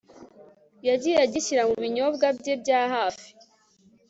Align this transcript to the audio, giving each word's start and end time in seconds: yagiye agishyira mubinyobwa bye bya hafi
yagiye 0.87 1.17
agishyira 1.25 1.61
mubinyobwa 1.69 2.25
bye 2.37 2.53
bya 2.61 2.81
hafi 2.93 3.27